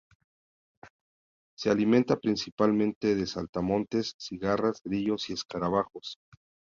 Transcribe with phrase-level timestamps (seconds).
[1.55, 6.17] Se alimenta principalmente de saltamontes, cigarras, grillos y escarabajos.